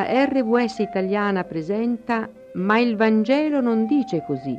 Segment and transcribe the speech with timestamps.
[0.00, 4.58] La RVS italiana presenta Ma il Vangelo non dice così,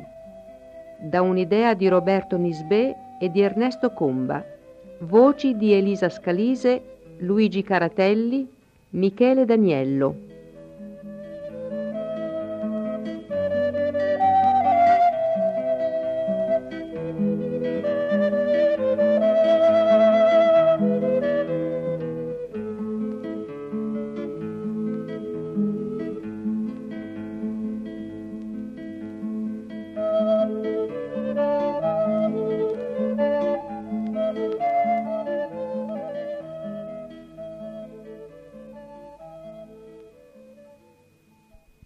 [1.00, 4.44] da un'idea di Roberto Nisbè e di Ernesto Comba,
[5.00, 6.80] voci di Elisa Scalise,
[7.18, 8.48] Luigi Caratelli,
[8.90, 10.14] Michele Daniello.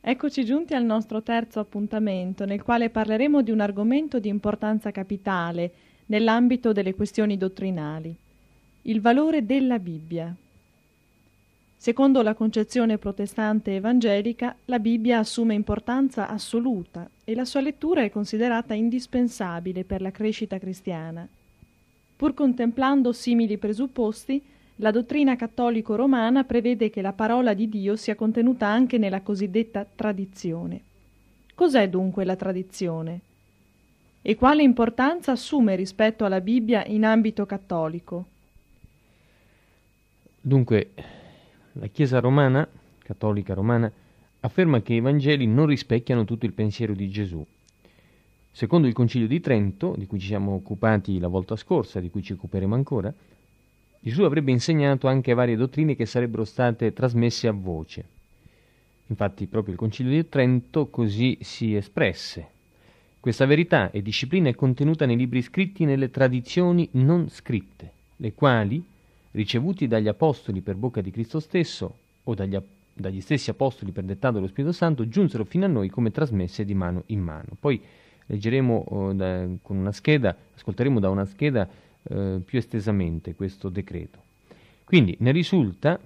[0.09, 5.73] Eccoci giunti al nostro terzo appuntamento, nel quale parleremo di un argomento di importanza capitale
[6.07, 8.15] nell'ambito delle questioni dottrinali,
[8.83, 10.33] il valore della Bibbia.
[11.77, 18.11] Secondo la concezione protestante evangelica, la Bibbia assume importanza assoluta e la sua lettura è
[18.11, 21.27] considerata indispensabile per la crescita cristiana.
[22.15, 24.41] Pur contemplando simili presupposti,
[24.77, 30.83] la dottrina cattolico-romana prevede che la parola di Dio sia contenuta anche nella cosiddetta tradizione.
[31.55, 33.21] Cos'è dunque la tradizione?
[34.21, 38.27] E quale importanza assume rispetto alla Bibbia in ambito cattolico?
[40.41, 40.91] Dunque,
[41.73, 43.91] la Chiesa romana, cattolica romana,
[44.41, 47.45] afferma che i Vangeli non rispecchiano tutto il pensiero di Gesù.
[48.51, 52.23] Secondo il Concilio di Trento, di cui ci siamo occupati la volta scorsa, di cui
[52.23, 53.13] ci occuperemo ancora,
[54.07, 58.05] Gesù avrebbe insegnato anche varie dottrine che sarebbero state trasmesse a voce.
[59.09, 62.47] Infatti proprio il Concilio di Trento così si espresse.
[63.19, 68.33] Questa verità e disciplina è contenuta nei libri scritti e nelle tradizioni non scritte, le
[68.33, 68.81] quali,
[69.33, 72.57] ricevuti dagli apostoli per bocca di Cristo stesso o dagli,
[72.93, 76.75] dagli stessi apostoli per dettato dello Spirito Santo, giunsero fino a noi come trasmesse di
[76.75, 77.57] mano in mano.
[77.59, 77.83] Poi
[78.27, 81.69] leggeremo oh, da, con una scheda, ascolteremo da una scheda
[82.09, 84.23] eh, più estesamente questo decreto.
[84.85, 85.99] Quindi ne risulta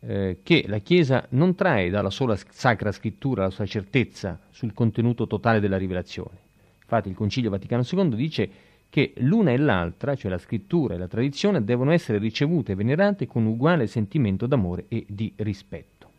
[0.00, 5.26] eh, che la Chiesa non trae dalla sola Sacra Scrittura la sua certezza sul contenuto
[5.26, 6.38] totale della rivelazione.
[6.80, 8.50] Infatti il Concilio Vaticano II dice
[8.90, 13.26] che l'una e l'altra, cioè la scrittura e la tradizione, devono essere ricevute e venerate
[13.26, 16.10] con uguale sentimento d'amore e di rispetto.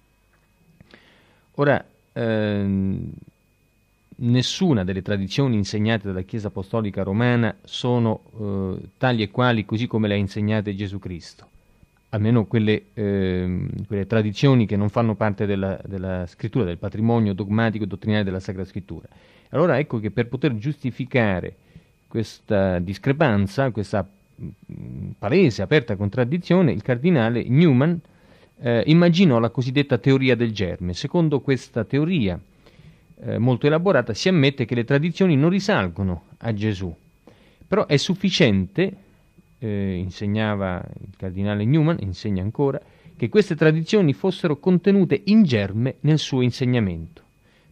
[1.56, 3.12] Ora, ehm,
[4.18, 10.08] nessuna delle tradizioni insegnate dalla Chiesa Apostolica Romana sono eh, tali e quali così come
[10.08, 11.48] le ha insegnate Gesù Cristo,
[12.10, 17.84] almeno quelle, eh, quelle tradizioni che non fanno parte della, della, scrittura, del patrimonio dogmatico
[17.84, 19.08] e dottrinale della Sacra Scrittura.
[19.50, 21.56] Allora ecco che per poter giustificare
[22.08, 24.08] questa discrepanza, questa
[24.42, 28.00] mm, palese, aperta contraddizione, il cardinale Newman
[28.60, 30.94] eh, immaginò la cosiddetta teoria del germe.
[30.94, 32.40] Secondo questa teoria,
[33.26, 36.94] eh, molto elaborata, si ammette che le tradizioni non risalgono a Gesù,
[37.68, 38.96] però è sufficiente,
[39.60, 42.80] eh, insegnava il cardinale Newman, insegna ancora,
[43.16, 47.22] che queste tradizioni fossero contenute in germe nel suo insegnamento.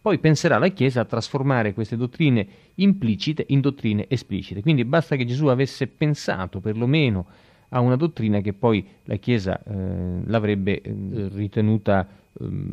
[0.01, 4.61] Poi penserà la Chiesa a trasformare queste dottrine implicite in dottrine esplicite.
[4.61, 7.27] Quindi basta che Gesù avesse pensato perlomeno
[7.73, 10.93] a una dottrina che poi la Chiesa eh, l'avrebbe eh,
[11.33, 12.07] ritenuta
[12.39, 12.71] Ehm,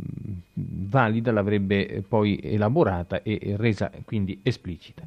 [0.52, 5.06] valida l'avrebbe eh, poi elaborata e resa quindi esplicita.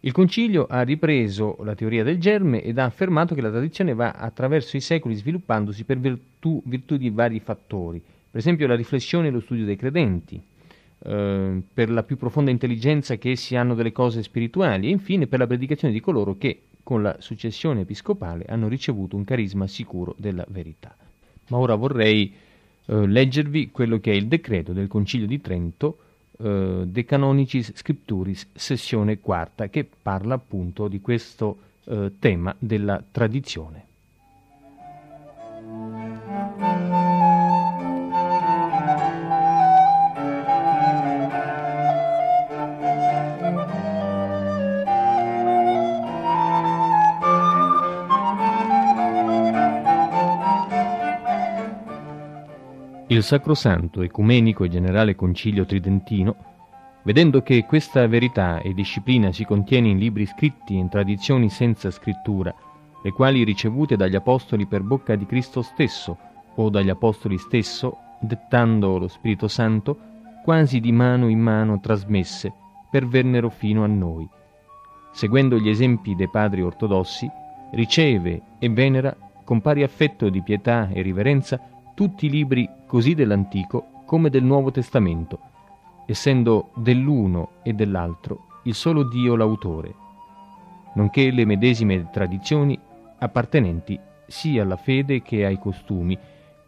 [0.00, 4.12] Il Concilio ha ripreso la teoria del germe ed ha affermato che la tradizione va
[4.12, 8.00] attraverso i secoli sviluppandosi per virtù, virtù di vari fattori,
[8.30, 10.40] per esempio la riflessione e lo studio dei credenti,
[10.98, 15.40] eh, per la più profonda intelligenza che essi hanno delle cose spirituali e infine per
[15.40, 20.44] la predicazione di coloro che con la successione episcopale hanno ricevuto un carisma sicuro della
[20.46, 20.94] verità.
[21.48, 22.32] Ma ora vorrei
[22.84, 25.98] eh, leggervi quello che è il decreto del Concilio di Trento
[26.38, 33.85] eh, De Canonicis Scripturis, sessione quarta, che parla appunto di questo eh, tema della tradizione.
[53.08, 56.34] Il Sacrosanto Ecumenico e Generale Concilio Tridentino,
[57.04, 62.52] vedendo che questa verità e disciplina si contiene in libri scritti in tradizioni senza scrittura,
[63.00, 66.18] le quali ricevute dagli Apostoli per bocca di Cristo stesso
[66.56, 69.96] o dagli Apostoli stesso, dettando lo Spirito Santo,
[70.42, 72.52] quasi di mano in mano trasmesse,
[72.90, 74.28] pervennero fino a noi.
[75.12, 77.30] Seguendo gli esempi dei padri ortodossi,
[77.70, 81.60] riceve e venera con pari affetto di pietà e riverenza
[81.96, 85.40] tutti i libri così dell'Antico come del Nuovo Testamento,
[86.04, 89.94] essendo dell'uno e dell'altro il solo Dio l'autore,
[90.92, 92.78] nonché le medesime tradizioni
[93.18, 96.18] appartenenti sia alla fede che ai costumi,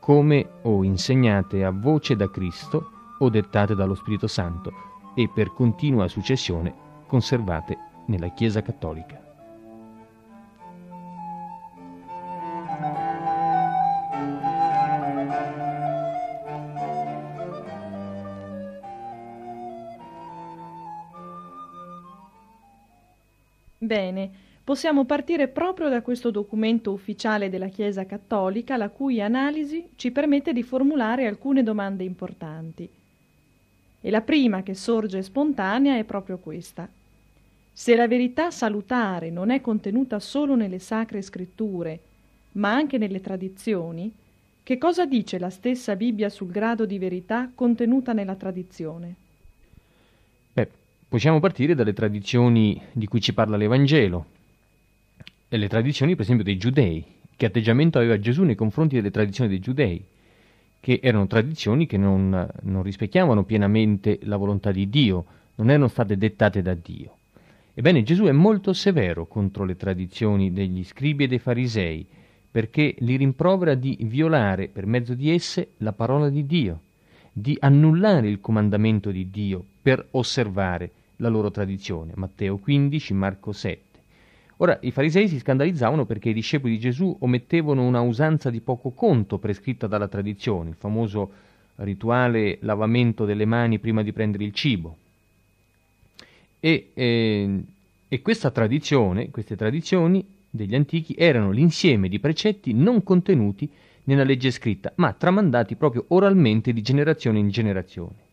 [0.00, 4.72] come o insegnate a voce da Cristo o dettate dallo Spirito Santo
[5.14, 6.74] e per continua successione
[7.06, 7.76] conservate
[8.06, 9.27] nella Chiesa Cattolica.
[24.68, 30.52] Possiamo partire proprio da questo documento ufficiale della Chiesa Cattolica, la cui analisi ci permette
[30.52, 32.86] di formulare alcune domande importanti.
[33.98, 36.86] E la prima che sorge spontanea è proprio questa.
[37.72, 42.00] Se la verità salutare non è contenuta solo nelle sacre scritture,
[42.52, 44.12] ma anche nelle tradizioni,
[44.62, 49.14] che cosa dice la stessa Bibbia sul grado di verità contenuta nella tradizione?
[50.52, 50.68] Beh,
[51.08, 54.36] possiamo partire dalle tradizioni di cui ci parla l'Evangelo,
[55.56, 57.04] le tradizioni, per esempio, dei giudei.
[57.34, 60.04] Che atteggiamento aveva Gesù nei confronti delle tradizioni dei giudei?
[60.80, 65.24] Che erano tradizioni che non, non rispecchiavano pienamente la volontà di Dio,
[65.54, 67.16] non erano state dettate da Dio.
[67.74, 72.06] Ebbene, Gesù è molto severo contro le tradizioni degli scribi e dei farisei,
[72.50, 76.80] perché li rimprovera di violare per mezzo di esse la parola di Dio,
[77.32, 82.12] di annullare il comandamento di Dio per osservare la loro tradizione.
[82.16, 83.87] Matteo 15, Marco 7.
[84.60, 88.90] Ora, i farisei si scandalizzavano perché i discepoli di Gesù omettevano una usanza di poco
[88.90, 91.30] conto prescritta dalla tradizione, il famoso
[91.76, 94.96] rituale lavamento delle mani prima di prendere il cibo.
[96.58, 97.62] E, eh,
[98.08, 103.70] e questa tradizione, queste tradizioni degli antichi erano l'insieme di precetti non contenuti
[104.04, 108.26] nella legge scritta, ma tramandati proprio oralmente di generazione in generazione.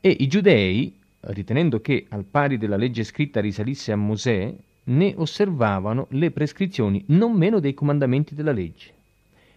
[0.00, 4.54] E i giudei, ritenendo che al pari della legge scritta risalisse a Mosè,
[4.90, 8.92] ne osservavano le prescrizioni non meno dei comandamenti della legge.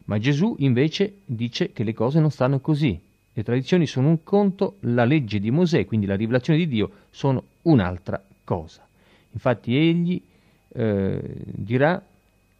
[0.06, 3.00] Ma Gesù invece dice che le cose non stanno così.
[3.36, 7.44] Le tradizioni sono un conto, la legge di Mosè, quindi la rivelazione di Dio, sono
[7.64, 8.86] un'altra cosa.
[9.32, 10.22] Infatti egli
[10.70, 12.04] eh, dirà,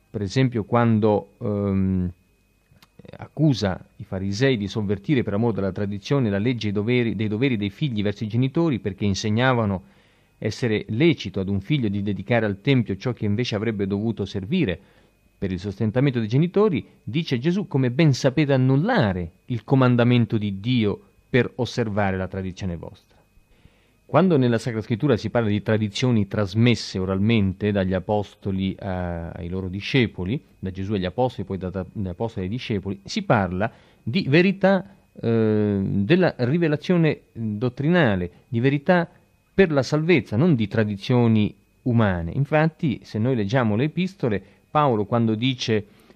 [0.10, 2.12] per esempio, quando ehm,
[3.18, 7.58] accusa i farisei di sovvertire per amore della tradizione la legge dei doveri, dei doveri
[7.58, 9.84] dei figli verso i genitori perché insegnavano
[10.38, 14.80] essere lecito ad un figlio di dedicare al Tempio ciò che invece avrebbe dovuto servire
[15.38, 21.02] per il sostentamento dei genitori, dice Gesù come ben sapete annullare il comandamento di Dio
[21.30, 23.18] per osservare la tradizione vostra.
[24.06, 29.70] Quando nella Sacra Scrittura si parla di tradizioni trasmesse oralmente dagli apostoli a, ai loro
[29.70, 33.72] discepoli, da Gesù agli apostoli, poi dagli apostoli ai discepoli, si parla
[34.04, 39.10] di verità eh, della rivelazione dottrinale, di verità
[39.54, 41.54] per la salvezza, non di tradizioni
[41.84, 42.32] umane.
[42.34, 45.74] Infatti, se noi leggiamo le epistole, Paolo quando dice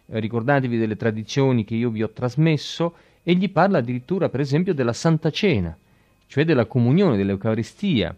[0.08, 4.94] eh, ricordatevi delle tradizioni che io vi ho trasmesso, egli parla addirittura, per esempio, della
[4.94, 5.78] Santa Cena,
[6.26, 8.16] cioè della comunione, dell'Eucaristia.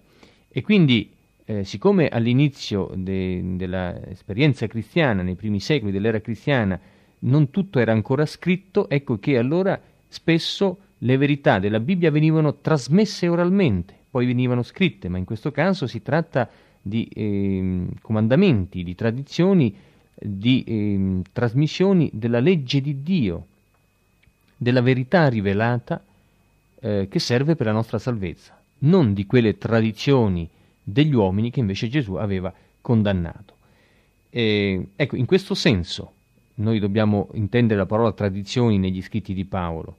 [0.47, 1.11] E quindi,
[1.45, 6.79] eh, siccome all'inizio de, dell'esperienza cristiana, nei primi secoli dell'era cristiana,
[7.21, 13.27] non tutto era ancora scritto, ecco che allora spesso le verità della Bibbia venivano trasmesse
[13.27, 16.49] oralmente poi venivano scritte, ma in questo caso si tratta
[16.81, 19.75] di eh, comandamenti, di tradizioni,
[20.15, 23.45] di eh, trasmissioni della legge di Dio,
[24.57, 26.03] della verità rivelata
[26.79, 30.49] eh, che serve per la nostra salvezza, non di quelle tradizioni
[30.81, 32.51] degli uomini che invece Gesù aveva
[32.81, 33.55] condannato.
[34.31, 36.13] ecco, in questo senso
[36.55, 39.97] noi dobbiamo intendere la parola tradizioni negli scritti di Paolo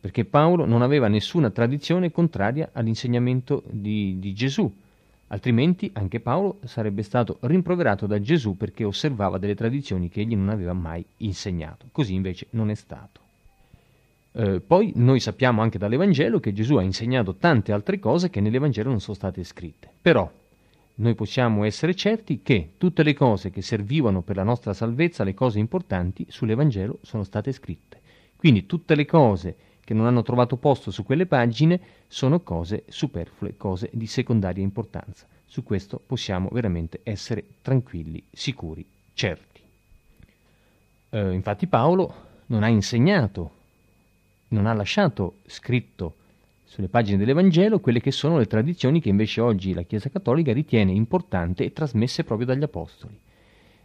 [0.00, 4.72] perché Paolo non aveva nessuna tradizione contraria all'insegnamento di, di Gesù,
[5.28, 10.48] altrimenti anche Paolo sarebbe stato rimproverato da Gesù perché osservava delle tradizioni che egli non
[10.48, 11.86] aveva mai insegnato.
[11.92, 13.20] Così invece non è stato.
[14.32, 18.88] Eh, poi noi sappiamo anche dall'Evangelo che Gesù ha insegnato tante altre cose che nell'Evangelo
[18.88, 19.88] non sono state scritte.
[20.00, 20.30] Però
[20.94, 25.34] noi possiamo essere certi che tutte le cose che servivano per la nostra salvezza, le
[25.34, 28.00] cose importanti, sull'Evangelo sono state scritte.
[28.36, 33.56] Quindi tutte le cose che non hanno trovato posto su quelle pagine sono cose superflue,
[33.56, 35.26] cose di secondaria importanza.
[35.44, 39.60] Su questo possiamo veramente essere tranquilli, sicuri, certi.
[41.10, 42.14] Eh, infatti Paolo
[42.46, 43.50] non ha insegnato,
[44.48, 46.14] non ha lasciato scritto
[46.64, 50.92] sulle pagine dell'Evangelo quelle che sono le tradizioni che invece oggi la Chiesa Cattolica ritiene
[50.92, 53.18] importante e trasmesse proprio dagli Apostoli.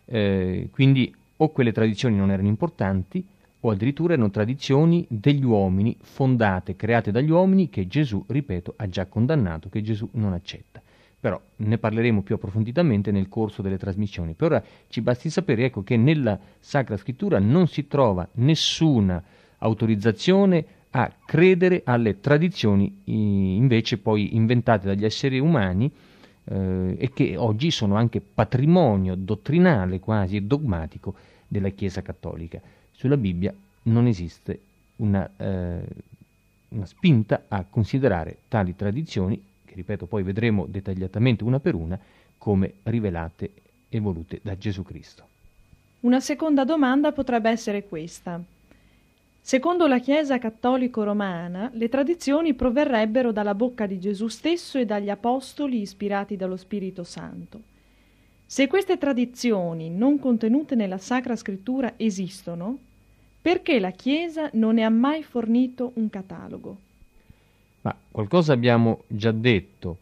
[0.06, 3.25] Eh, quindi o quelle tradizioni non erano importanti,
[3.66, 9.08] o addirittura erano tradizioni degli uomini, fondate, create dagli uomini, che Gesù, ripeto, ha già
[9.08, 10.82] condannato, che Gesù non accetta.
[11.20, 14.36] Però ne parleremo più approfonditamente nel corso delle trasmissioni.
[14.36, 19.24] Per ora ci basti sapere ecco, che nella Sacra Scrittura non si trova nessuna
[19.58, 25.92] autorizzazione a credere alle tradizioni invece poi inventate dagli esseri umani
[26.46, 31.16] eh, e che oggi sono anche patrimonio dottrinale quasi e dogmatico
[31.48, 32.62] della Chiesa Cattolica.
[32.96, 34.60] Sulla Bibbia non esiste
[34.98, 35.84] una, eh,
[36.70, 42.00] una spinta a considerare tali tradizioni, che ripeto poi vedremo dettagliatamente una per una,
[42.38, 43.52] come rivelate
[43.90, 45.28] e volute da Gesù Cristo.
[46.02, 48.42] Una seconda domanda potrebbe essere questa.
[49.42, 55.82] Secondo la Chiesa cattolico-romana, le tradizioni proverrebbero dalla bocca di Gesù stesso e dagli apostoli
[55.82, 57.74] ispirati dallo Spirito Santo.
[58.46, 62.78] Se queste tradizioni non contenute nella Sacra Scrittura esistono,
[63.42, 66.78] perché la Chiesa non ne ha mai fornito un catalogo?
[67.82, 69.98] Ma qualcosa abbiamo già detto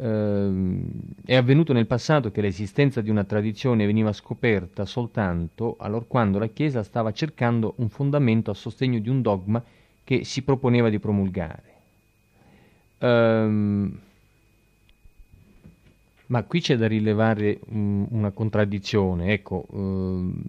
[0.00, 0.80] eh,
[1.24, 6.82] è avvenuto nel passato che l'esistenza di una tradizione veniva scoperta soltanto allorquando la Chiesa
[6.82, 9.62] stava cercando un fondamento a sostegno di un dogma
[10.04, 11.62] che si proponeva di promulgare.
[13.00, 13.98] Um,
[16.28, 20.42] ma qui c'è da rilevare um, una contraddizione, ecco, um,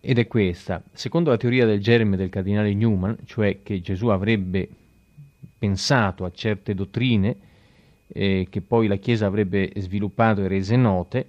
[0.00, 0.82] ed è questa.
[0.92, 4.68] Secondo la teoria del germe del cardinale Newman, cioè che Gesù avrebbe
[5.58, 7.36] pensato a certe dottrine,
[8.06, 11.26] eh, che poi la Chiesa avrebbe sviluppato e rese note,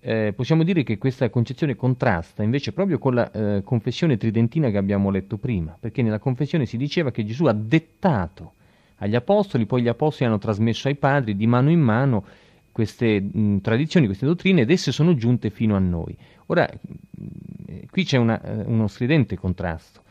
[0.00, 4.76] eh, possiamo dire che questa concezione contrasta invece proprio con la eh, confessione tridentina che
[4.76, 8.54] abbiamo letto prima, perché nella confessione si diceva che Gesù ha dettato
[8.96, 12.24] agli apostoli, poi gli apostoli hanno trasmesso ai padri di mano in mano
[12.78, 16.16] queste mh, tradizioni, queste dottrine ed esse sono giunte fino a noi.
[16.46, 20.02] Ora, mh, qui c'è una, uh, uno stridente contrasto.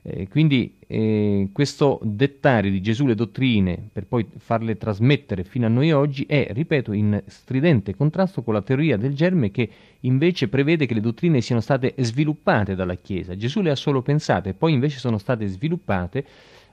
[0.00, 5.68] Eh, quindi eh, questo dettare di Gesù le dottrine per poi farle trasmettere fino a
[5.68, 9.68] noi oggi è, ripeto, in stridente contrasto con la teoria del germe che
[10.00, 13.36] invece prevede che le dottrine siano state sviluppate dalla Chiesa.
[13.36, 16.24] Gesù le ha solo pensate, poi invece sono state sviluppate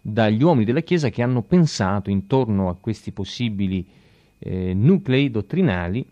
[0.02, 4.00] dagli uomini della Chiesa che hanno pensato intorno a questi possibili
[4.44, 6.06] eh, nuclei dottrinali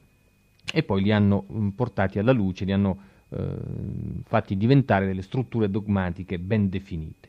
[0.72, 2.98] e poi li hanno mh, portati alla luce, li hanno
[3.30, 3.46] eh,
[4.24, 7.28] fatti diventare delle strutture dogmatiche ben definite.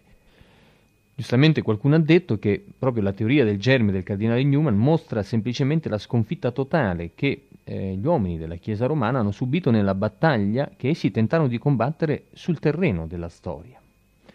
[1.14, 5.90] Giustamente qualcuno ha detto che proprio la teoria del germe del cardinale Newman mostra semplicemente
[5.90, 10.88] la sconfitta totale che eh, gli uomini della Chiesa romana hanno subito nella battaglia che
[10.88, 13.78] essi tentarono di combattere sul terreno della storia.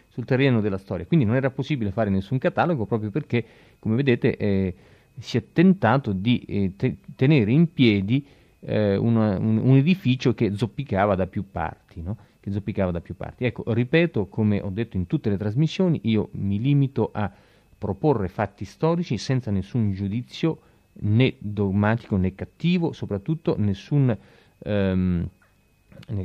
[0.08, 1.06] Sul terreno della storia.
[1.06, 3.44] Quindi non era possibile fare nessun catalogo proprio perché,
[3.80, 4.74] come vedete, eh,
[5.18, 8.24] si è tentato di eh, te- tenere in piedi
[8.60, 12.16] eh, una, un, un, edificio che zoppicava da più parti, no?
[12.40, 13.44] che zoppicava da più parti.
[13.44, 17.30] Ecco, ripeto, come ho detto in tutte le trasmissioni, io mi limito a
[17.78, 20.60] proporre fatti storici senza nessun giudizio
[20.98, 24.16] né dogmatico né cattivo, soprattutto nessun,
[24.58, 25.28] ehm,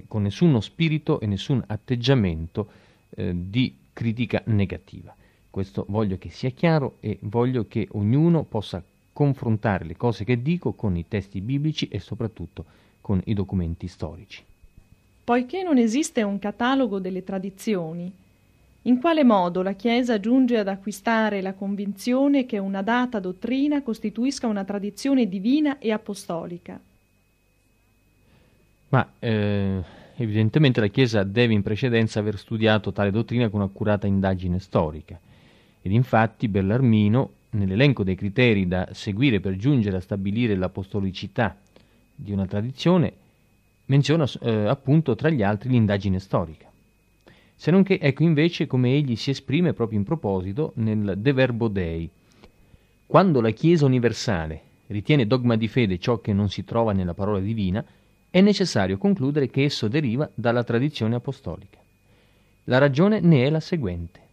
[0.07, 2.69] con nessuno spirito e nessun atteggiamento
[3.09, 5.15] eh, di critica negativa.
[5.51, 8.81] Questo voglio che sia chiaro e voglio che ognuno possa
[9.11, 12.63] confrontare le cose che dico con i testi biblici e soprattutto
[13.01, 14.41] con i documenti storici.
[15.25, 18.09] Poiché non esiste un catalogo delle tradizioni,
[18.83, 24.47] in quale modo la Chiesa giunge ad acquistare la convinzione che una data dottrina costituisca
[24.47, 26.79] una tradizione divina e apostolica?
[28.87, 29.83] Ma eh,
[30.15, 35.19] evidentemente la Chiesa deve in precedenza aver studiato tale dottrina con accurata indagine storica.
[35.81, 41.57] Ed infatti Bellarmino nell'elenco dei criteri da seguire per giungere a stabilire l'apostolicità
[42.15, 43.13] di una tradizione,
[43.85, 46.69] menziona eh, appunto tra gli altri l'indagine storica.
[47.55, 51.67] Se non che ecco invece come egli si esprime proprio in proposito nel De Verbo
[51.67, 52.09] Dei.
[53.05, 57.39] Quando la Chiesa universale ritiene dogma di fede ciò che non si trova nella parola
[57.39, 57.83] divina,
[58.29, 61.77] è necessario concludere che esso deriva dalla tradizione apostolica.
[62.65, 64.29] La ragione ne è la seguente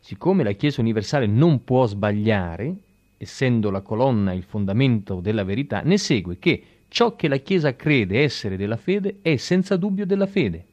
[0.00, 2.74] siccome la Chiesa universale non può sbagliare,
[3.16, 8.22] essendo la colonna il fondamento della verità, ne segue che ciò che la Chiesa crede
[8.22, 10.64] essere della fede è senza dubbio della fede.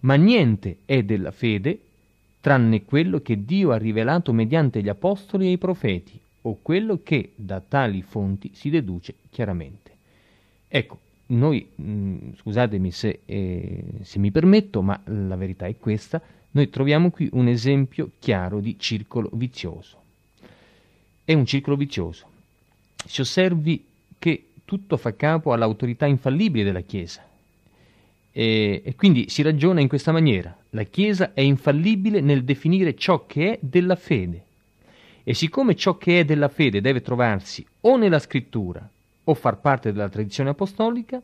[0.00, 1.80] Ma niente è della fede
[2.40, 7.32] tranne quello che Dio ha rivelato mediante gli apostoli e i profeti, o quello che
[7.34, 9.90] da tali fonti si deduce chiaramente.
[10.68, 16.22] Ecco, noi, mh, mm, scusatemi se, eh, se mi permetto, ma la verità è questa,
[16.50, 19.96] noi troviamo qui un esempio chiaro di circolo vizioso.
[21.24, 22.26] È un circolo vizioso.
[23.04, 23.84] Si osservi
[24.18, 27.26] che tutto fa capo all'autorità infallibile della Chiesa.
[28.32, 30.56] E, e quindi si ragiona in questa maniera.
[30.70, 34.44] La Chiesa è infallibile nel definire ciò che è della fede.
[35.24, 38.88] E siccome ciò che è della fede deve trovarsi o nella scrittura
[39.24, 41.22] o far parte della tradizione apostolica,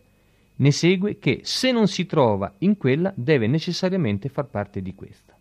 [0.57, 5.34] ne segue che se non si trova in quella deve necessariamente far parte di questa.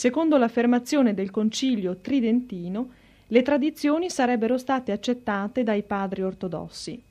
[0.00, 2.88] Secondo l'affermazione del Concilio Tridentino,
[3.26, 7.02] le tradizioni sarebbero state accettate dai padri ortodossi.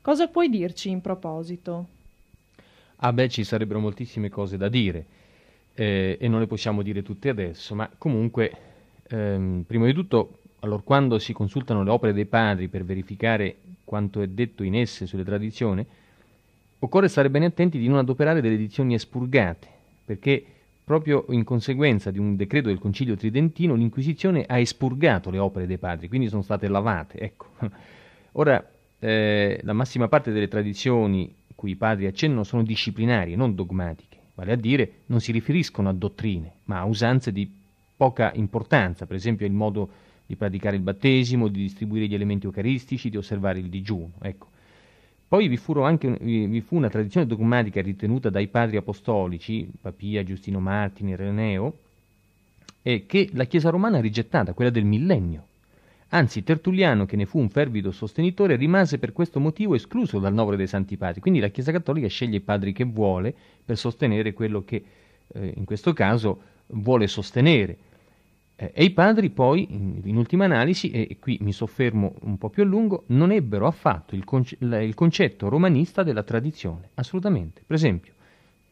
[0.00, 1.86] Cosa puoi dirci in proposito?
[2.96, 5.06] Ah beh, ci sarebbero moltissime cose da dire
[5.74, 8.50] eh, e non le possiamo dire tutte adesso, ma comunque,
[9.06, 14.20] ehm, prima di tutto, allora, quando si consultano le opere dei padri per verificare quanto
[14.20, 15.86] è detto in esse sulle tradizioni,
[16.80, 19.68] occorre stare bene attenti di non adoperare delle edizioni espurgate,
[20.04, 20.44] perché
[20.84, 25.78] Proprio in conseguenza di un decreto del Concilio Tridentino, l'Inquisizione ha espurgato le opere dei
[25.78, 27.18] padri, quindi sono state lavate.
[27.18, 27.46] Ecco.
[28.32, 28.62] Ora,
[28.98, 34.52] eh, la massima parte delle tradizioni cui i padri accennano sono disciplinarie, non dogmatiche, vale
[34.52, 37.50] a dire non si riferiscono a dottrine, ma a usanze di
[37.96, 39.88] poca importanza, per esempio il modo
[40.26, 44.12] di praticare il battesimo, di distribuire gli elementi eucaristici, di osservare il digiuno.
[44.20, 44.48] Ecco.
[45.34, 51.10] Poi vi, anche, vi, fu una tradizione dogmatica ritenuta dai padri apostolici, Papia, Giustino Martini,
[51.10, 51.76] Ireneo,
[52.80, 55.46] e che la Chiesa romana ha rigettata, quella del millennio.
[56.10, 60.56] Anzi, Tertulliano, che ne fu un fervido sostenitore, rimase per questo motivo escluso dal novero
[60.56, 61.20] dei Santi Padri.
[61.20, 64.84] Quindi la Chiesa Cattolica sceglie i padri che vuole per sostenere quello che
[65.32, 67.76] eh, in questo caso vuole sostenere.
[68.56, 72.50] Eh, e i padri poi, in, in, ultima analisi, e qui mi soffermo un po'
[72.50, 77.62] più a lungo, non ebbero affatto il, conce- il concetto romanista della tradizione, assolutamente.
[77.66, 78.12] Per esempio,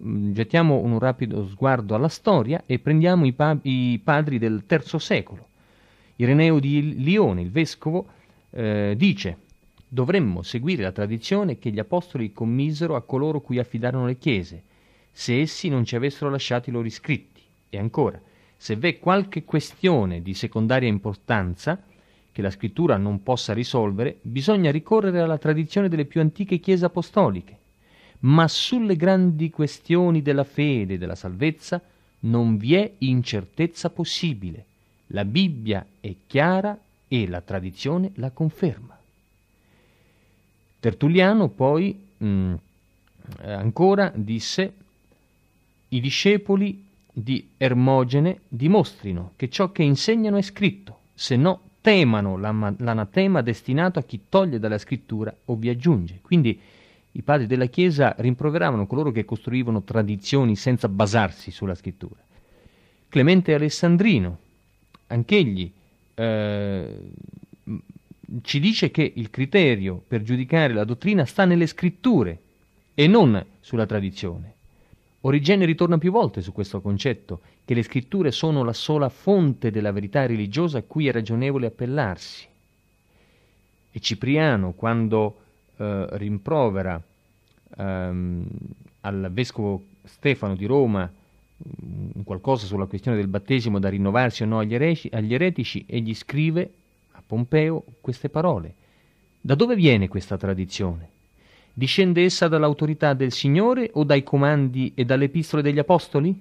[0.02, 5.00] mm, gettiamo un rapido sguardo alla storia e prendiamo i, pa- i padri del III
[5.00, 5.48] secolo.
[6.16, 8.06] Ireneo di Lione, il vescovo,
[8.50, 9.38] eh, dice
[9.92, 14.62] dovremmo seguire la tradizione che gli apostoli commisero a coloro cui affidarono le chiese,
[15.10, 17.42] se essi non ci avessero lasciati i loro iscritti.
[17.68, 18.18] E ancora,
[18.62, 21.82] se v'è qualche questione di secondaria importanza
[22.30, 27.58] che la scrittura non possa risolvere, bisogna ricorrere alla tradizione delle più antiche chiese apostoliche.
[28.20, 31.82] Ma sulle grandi questioni della fede e della salvezza
[32.20, 34.64] non vi è incertezza possibile.
[35.08, 38.96] La Bibbia è chiara e la tradizione la conferma.
[40.78, 42.54] Tertulliano poi mh, mm,
[43.40, 44.72] ancora disse
[45.88, 53.42] i discepoli di Ermogene dimostrino che ciò che insegnano è scritto, se no temano l'anatema
[53.42, 56.20] destinato a chi toglie dalla scrittura o vi aggiunge.
[56.22, 56.58] Quindi
[57.12, 62.20] i padri della Chiesa rimproveravano coloro che costruivano tradizioni senza basarsi sulla scrittura.
[63.08, 64.38] Clemente Alessandrino,
[65.08, 65.70] anch'egli,
[66.14, 66.98] eh,
[68.40, 72.40] ci dice che il criterio per giudicare la dottrina sta nelle scritture
[72.94, 74.54] e non sulla tradizione.
[75.24, 79.92] Origene ritorna più volte su questo concetto, che le scritture sono la sola fonte della
[79.92, 82.46] verità religiosa a cui è ragionevole appellarsi.
[83.92, 85.36] E Cipriano, quando
[85.76, 87.00] eh, rimprovera
[87.76, 88.46] ehm,
[89.02, 91.08] al vescovo Stefano di Roma
[91.56, 96.14] um, qualcosa sulla questione del battesimo da rinnovarsi o no agli, ereci, agli eretici, egli
[96.14, 96.72] scrive
[97.12, 98.74] a Pompeo queste parole.
[99.40, 101.10] Da dove viene questa tradizione?
[101.74, 106.38] Discende essa dall'autorità del Signore o dai comandi e dalle epistole degli Apostoli?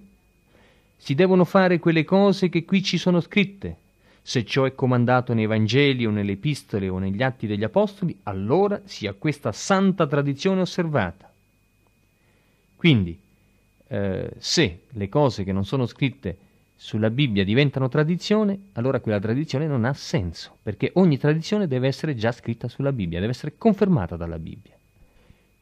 [0.97, 3.77] Si devono fare quelle cose che qui ci sono scritte.
[4.21, 8.81] Se ciò è comandato nei Vangeli o nelle epistole o negli atti degli Apostoli, allora
[8.83, 11.31] sia questa santa tradizione osservata.
[12.75, 13.17] Quindi,
[13.87, 16.37] eh, se le cose che non sono scritte
[16.75, 22.15] sulla Bibbia diventano tradizione, allora quella tradizione non ha senso, perché ogni tradizione deve essere
[22.15, 24.75] già scritta sulla Bibbia, deve essere confermata dalla Bibbia.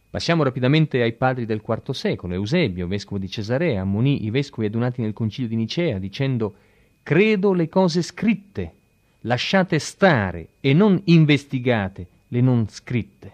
[0.09, 2.33] Passiamo rapidamente ai padri del IV secolo.
[2.33, 6.55] Eusebio, vescovo di Cesarea, ammonì i vescovi adunati nel concilio di Nicea dicendo
[7.03, 8.73] credo le cose scritte,
[9.21, 13.31] lasciate stare e non investigate le non scritte.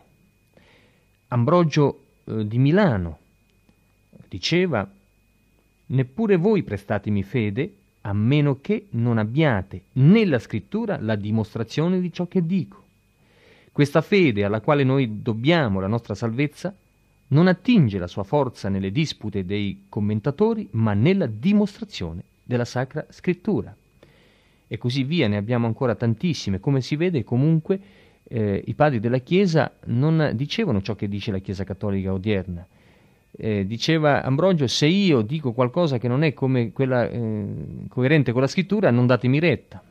[1.30, 3.20] Ambrogio eh, di Milano
[4.28, 4.90] diceva
[5.88, 12.28] neppure voi prestatemi fede a meno che non abbiate nella scrittura la dimostrazione di ciò
[12.28, 12.85] che dico.
[13.76, 16.74] Questa fede alla quale noi dobbiamo la nostra salvezza
[17.28, 23.76] non attinge la sua forza nelle dispute dei commentatori, ma nella dimostrazione della Sacra Scrittura.
[24.66, 26.62] E così via, ne abbiamo ancora tantissime.
[26.62, 27.78] Come si vede, comunque,
[28.24, 32.66] eh, i padri della Chiesa non dicevano ciò che dice la Chiesa cattolica odierna.
[33.30, 37.46] Eh, diceva Ambrogio, se io dico qualcosa che non è quella, eh,
[37.90, 39.84] coerente con la scrittura, non datemi retta.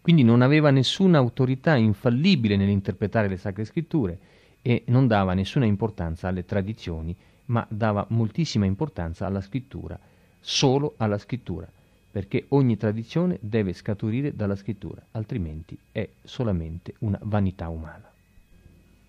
[0.00, 4.18] Quindi non aveva nessuna autorità infallibile nell'interpretare le sacre scritture
[4.62, 7.14] e non dava nessuna importanza alle tradizioni,
[7.46, 9.98] ma dava moltissima importanza alla scrittura,
[10.40, 11.68] solo alla scrittura,
[12.10, 18.10] perché ogni tradizione deve scaturire dalla scrittura, altrimenti è solamente una vanità umana.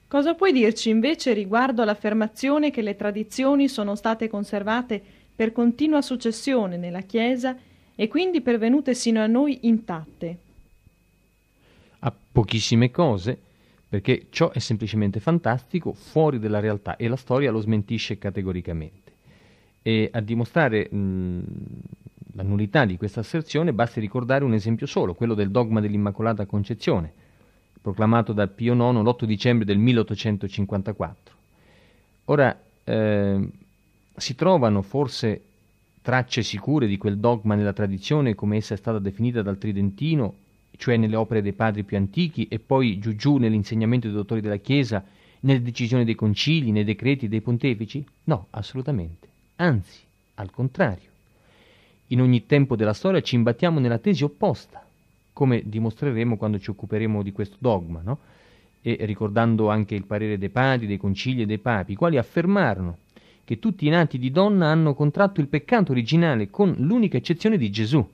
[0.07, 5.01] Cosa puoi dirci invece riguardo all'affermazione che le tradizioni sono state conservate
[5.33, 7.57] per continua successione nella Chiesa
[7.95, 10.37] e quindi pervenute sino a noi intatte?
[12.03, 13.39] A pochissime cose,
[13.89, 19.11] perché ciò è semplicemente fantastico, fuori dalla realtà e la storia lo smentisce categoricamente.
[19.81, 21.39] E a dimostrare mh,
[22.33, 27.13] la nullità di questa asserzione basti ricordare un esempio solo, quello del dogma dell'Immacolata Concezione
[27.81, 31.35] proclamato da Pio IX l'8 dicembre del 1854.
[32.25, 33.49] Ora, eh,
[34.15, 35.41] si trovano forse
[36.01, 40.35] tracce sicure di quel dogma nella tradizione come essa è stata definita dal Tridentino,
[40.77, 44.57] cioè nelle opere dei padri più antichi e poi giù giù nell'insegnamento dei dottori della
[44.57, 45.03] Chiesa,
[45.41, 48.05] nelle decisioni dei concili, nei decreti dei pontefici?
[48.25, 49.27] No, assolutamente.
[49.57, 49.99] Anzi,
[50.35, 51.09] al contrario.
[52.07, 54.85] In ogni tempo della storia ci imbattiamo nella tesi opposta,
[55.33, 58.19] come dimostreremo quando ci occuperemo di questo dogma, no?
[58.81, 62.97] e ricordando anche il parere dei padri, dei concili e dei papi, i quali affermarono
[63.43, 67.69] che tutti i nati di donna hanno contratto il peccato originale con l'unica eccezione di
[67.69, 68.07] Gesù.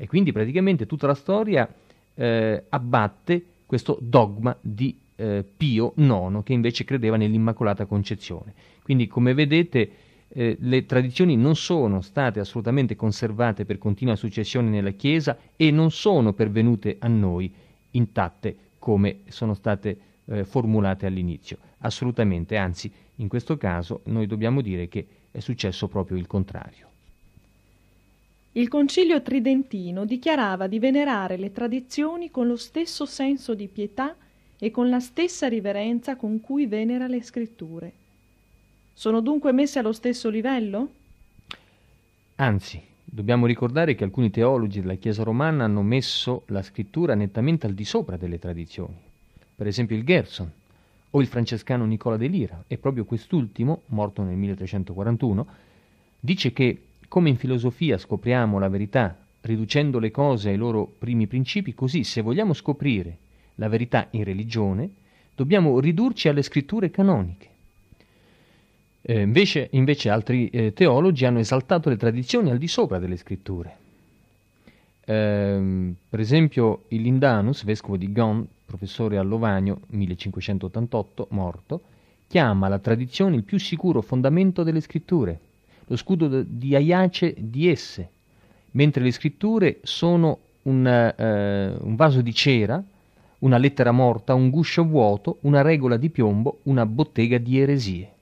[0.00, 1.68] E quindi praticamente tutta la storia
[2.14, 8.54] eh, abbatte questo dogma di eh, Pio IX che invece credeva nell'Immacolata Concezione.
[8.84, 9.90] Quindi come vedete
[10.28, 15.90] eh, le tradizioni non sono state assolutamente conservate per continua successione nella Chiesa e non
[15.90, 17.52] sono pervenute a noi
[17.90, 21.58] intatte come sono state eh, formulate all'inizio.
[21.78, 26.87] Assolutamente, anzi, in questo caso noi dobbiamo dire che è successo proprio il contrario.
[28.58, 34.16] Il Concilio Tridentino dichiarava di venerare le tradizioni con lo stesso senso di pietà
[34.58, 37.92] e con la stessa riverenza con cui venera le scritture.
[38.92, 40.90] Sono dunque messe allo stesso livello?
[42.34, 47.74] Anzi, dobbiamo ricordare che alcuni teologi della Chiesa romana hanno messo la scrittura nettamente al
[47.74, 48.96] di sopra delle tradizioni.
[49.54, 50.50] Per esempio il Gerson
[51.10, 55.46] o il francescano Nicola de Lira, e proprio quest'ultimo, morto nel 1341,
[56.18, 61.74] dice che come in filosofia scopriamo la verità riducendo le cose ai loro primi principi,
[61.74, 63.16] così se vogliamo scoprire
[63.56, 64.90] la verità in religione,
[65.34, 67.46] dobbiamo ridurci alle scritture canoniche.
[69.00, 73.76] Eh, invece, invece, altri eh, teologi hanno esaltato le tradizioni al di sopra delle scritture.
[75.04, 81.80] Eh, per esempio il Lindanus, vescovo di Gon, professore a Lovagno, 1588, morto,
[82.26, 85.40] chiama la tradizione il più sicuro fondamento delle scritture,
[85.88, 88.08] lo scudo di Aiace di esse,
[88.72, 92.82] mentre le scritture sono un, eh, un vaso di cera,
[93.40, 98.12] una lettera morta, un guscio vuoto, una regola di piombo, una bottega di eresie.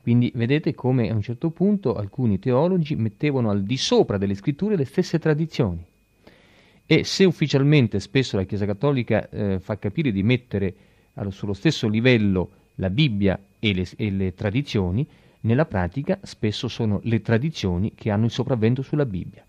[0.00, 4.76] Quindi vedete come a un certo punto alcuni teologi mettevano al di sopra delle scritture
[4.76, 5.84] le stesse tradizioni.
[6.86, 10.74] E se ufficialmente spesso la Chiesa Cattolica eh, fa capire di mettere
[11.14, 15.06] allo, sullo stesso livello la Bibbia e le, e le tradizioni,
[15.48, 19.42] nella pratica spesso sono le tradizioni che hanno il sopravvento sulla Bibbia.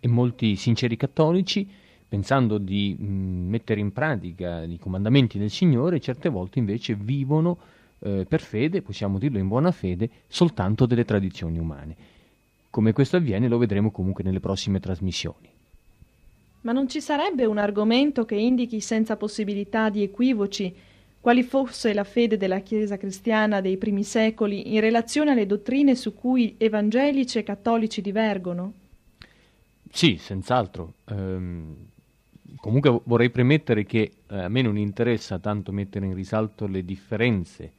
[0.00, 1.68] E molti sinceri cattolici,
[2.08, 7.58] pensando di mh, mettere in pratica i comandamenti del Signore, certe volte invece vivono
[8.00, 11.96] eh, per fede, possiamo dirlo in buona fede, soltanto delle tradizioni umane.
[12.68, 15.48] Come questo avviene lo vedremo comunque nelle prossime trasmissioni.
[16.62, 20.74] Ma non ci sarebbe un argomento che indichi senza possibilità di equivoci
[21.26, 26.14] quali fosse la fede della Chiesa cristiana dei primi secoli in relazione alle dottrine su
[26.14, 28.72] cui evangelici e cattolici divergono?
[29.90, 30.92] Sì, senz'altro.
[31.06, 31.74] Ehm,
[32.58, 37.72] comunque vorrei premettere che eh, a me non interessa tanto mettere in risalto le differenze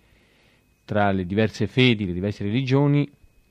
[0.84, 3.10] tra le diverse fedi, le diverse religioni,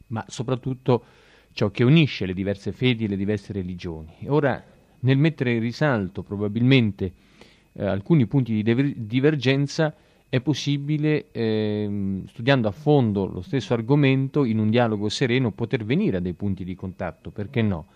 [0.09, 1.05] ma soprattutto
[1.53, 4.15] ciò che unisce le diverse fedi e le diverse religioni.
[4.27, 4.63] Ora,
[5.01, 7.25] nel mettere in risalto probabilmente
[7.77, 9.95] eh, alcuni punti di diver- divergenza,
[10.29, 16.17] è possibile, eh, studiando a fondo lo stesso argomento, in un dialogo sereno, poter venire
[16.17, 17.87] a dei punti di contatto, perché no?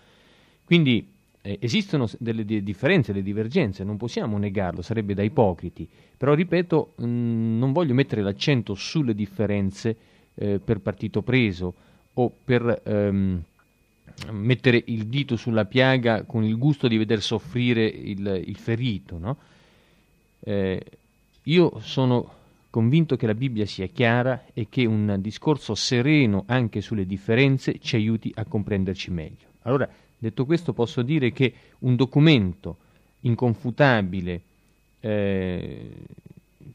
[0.63, 1.05] Quindi
[1.41, 6.93] eh, esistono delle di- differenze, delle divergenze, non possiamo negarlo, sarebbe da ipocriti, però ripeto,
[6.97, 9.95] mh, mm, non voglio mettere l'accento sulle differenze
[10.35, 11.73] eh, per partito preso
[12.13, 13.41] o per ehm,
[14.31, 19.17] mettere il dito sulla piaga con il gusto di veder soffrire il, il ferito.
[19.17, 19.37] No?
[20.41, 20.83] Eh,
[21.43, 27.05] io sono convinto che la Bibbia sia chiara e che un discorso sereno anche sulle
[27.05, 29.49] differenze ci aiuti a comprenderci meglio.
[29.63, 32.77] Allora, detto questo, posso dire che un documento
[33.21, 34.41] inconfutabile
[35.01, 35.89] eh,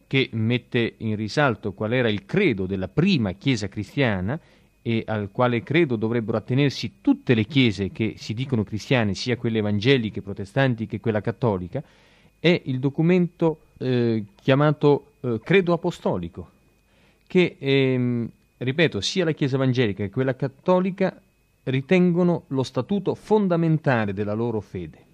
[0.07, 4.39] che mette in risalto qual era il credo della prima Chiesa cristiana
[4.83, 9.59] e al quale credo dovrebbero attenersi tutte le chiese che si dicono cristiane, sia quelle
[9.59, 11.83] evangeliche, protestanti che quella cattolica,
[12.39, 16.51] è il documento eh, chiamato eh, Credo Apostolico,
[17.27, 21.21] che, ehm, ripeto, sia la Chiesa evangelica che quella cattolica
[21.65, 25.05] ritengono lo statuto fondamentale della loro fede.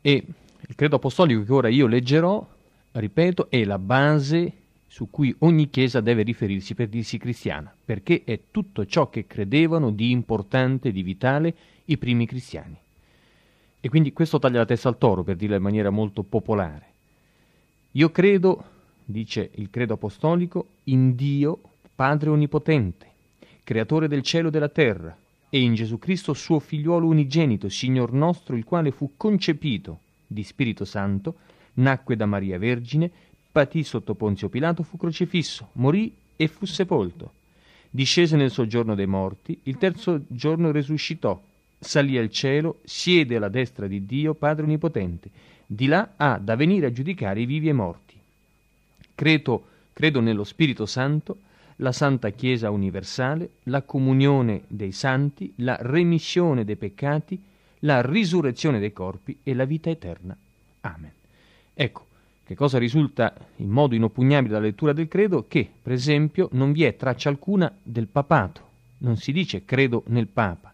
[0.00, 0.24] E
[0.66, 2.44] il Credo Apostolico che ora io leggerò,
[2.92, 4.52] ripeto, è la base
[4.88, 9.90] su cui ogni Chiesa deve riferirsi per dirsi cristiana, perché è tutto ciò che credevano
[9.90, 11.54] di importante, di vitale
[11.86, 12.76] i primi cristiani.
[13.84, 16.86] E quindi questo taglia la testa al toro, per dirla in maniera molto popolare.
[17.90, 18.64] Io credo,
[19.04, 21.58] dice il credo apostolico, in Dio,
[21.92, 23.06] Padre Onnipotente,
[23.64, 25.16] Creatore del cielo e della terra,
[25.48, 30.84] e in Gesù Cristo, suo figliuolo unigenito, Signor nostro, il quale fu concepito di Spirito
[30.84, 31.34] Santo,
[31.74, 33.10] nacque da Maria Vergine,
[33.50, 37.32] patì sotto Ponzio Pilato, fu crocifisso, morì e fu sepolto.
[37.90, 41.40] Discese nel soggiorno dei morti, il terzo giorno risuscitò,
[41.82, 45.30] salì al cielo, siede alla destra di Dio, Padre Onnipotente.
[45.66, 48.16] Di là ha da venire a giudicare i vivi e i morti.
[49.14, 51.38] Credo, credo nello Spirito Santo,
[51.76, 57.40] la Santa Chiesa universale, la comunione dei santi, la remissione dei peccati,
[57.80, 60.36] la risurrezione dei corpi e la vita eterna.
[60.82, 61.12] Amen.
[61.74, 62.06] Ecco,
[62.44, 65.46] che cosa risulta in modo inoppugnabile dalla lettura del credo?
[65.48, 68.60] Che, per esempio, non vi è traccia alcuna del papato,
[68.98, 70.72] non si dice credo nel Papa,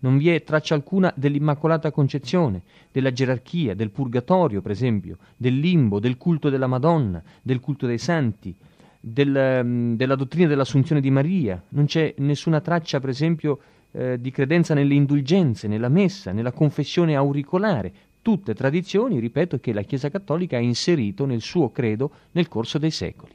[0.00, 5.98] non vi è traccia alcuna dell'Immacolata Concezione, della gerarchia, del purgatorio, per esempio, del limbo,
[5.98, 8.54] del culto della Madonna, del culto dei santi,
[9.00, 11.60] del, mm, della dottrina dell'Assunzione di Maria.
[11.70, 13.58] Non c'è nessuna traccia, per esempio,
[13.92, 17.92] eh, di credenza nelle indulgenze, nella messa, nella confessione auricolare.
[18.22, 22.90] Tutte tradizioni, ripeto, che la Chiesa Cattolica ha inserito nel suo credo nel corso dei
[22.90, 23.32] secoli.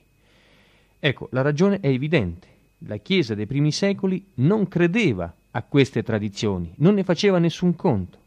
[0.99, 2.47] Ecco, la ragione è evidente.
[2.85, 8.17] La Chiesa dei primi secoli non credeva a queste tradizioni, non ne faceva nessun conto.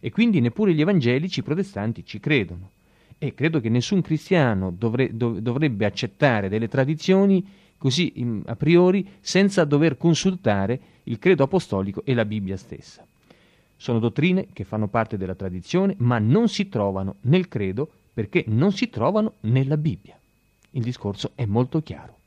[0.00, 2.70] E quindi neppure gli evangelici protestanti ci credono.
[3.18, 7.46] E credo che nessun cristiano dovre, dov, dovrebbe accettare delle tradizioni
[7.78, 8.12] così
[8.46, 13.04] a priori senza dover consultare il credo apostolico e la Bibbia stessa.
[13.76, 18.72] Sono dottrine che fanno parte della tradizione, ma non si trovano nel credo perché non
[18.72, 20.18] si trovano nella Bibbia.
[20.70, 22.18] Il discorso è molto chiaro.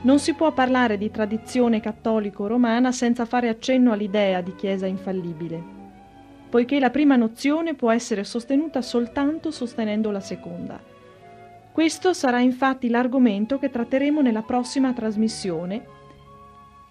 [0.00, 5.60] Non si può parlare di tradizione cattolico-romana senza fare accenno all'idea di Chiesa infallibile,
[6.48, 10.80] poiché la prima nozione può essere sostenuta soltanto sostenendo la seconda.
[11.72, 15.86] Questo sarà infatti l'argomento che tratteremo nella prossima trasmissione,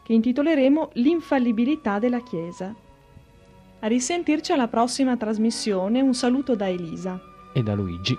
[0.03, 2.75] che intitoleremo L'infallibilità della Chiesa.
[3.79, 7.19] A risentirci alla prossima trasmissione, un saluto da Elisa
[7.53, 8.15] e da Luigi.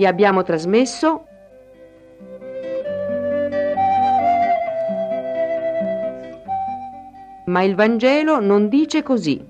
[0.00, 1.26] Vi abbiamo trasmesso
[7.44, 9.49] Ma il Vangelo non dice così.